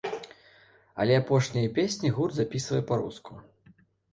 Але 1.03 1.13
апошнія 1.21 1.73
песні 1.77 2.13
гурт 2.15 2.33
запісвае 2.39 2.83
па-руску. 2.89 3.39